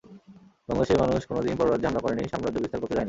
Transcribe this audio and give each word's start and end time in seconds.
বাংলাদেশের 0.67 0.97
মানুষ 1.03 1.21
কোনো 1.29 1.39
দিনও 1.45 1.57
পররাজ্যে 1.59 1.87
হামলা 1.87 2.03
করেনি, 2.03 2.23
সাম্রাজ্য 2.31 2.57
বিস্তার 2.63 2.79
করতে 2.81 2.93
যায়নি। 2.93 2.99